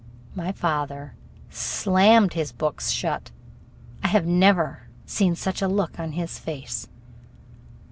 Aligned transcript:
My 0.33 0.51
father 0.51 1.13
slammed 1.51 2.33
his 2.33 2.51
book 2.51 2.81
shut. 2.81 3.29
I 4.03 4.07
had 4.07 4.25
never 4.25 4.87
seen 5.05 5.35
such 5.35 5.61
a 5.61 5.67
look 5.67 5.99
on 5.99 6.13
his 6.13 6.39
face. 6.39 6.87